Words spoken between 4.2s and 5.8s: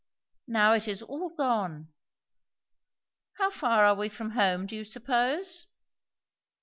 home, do you suppose?"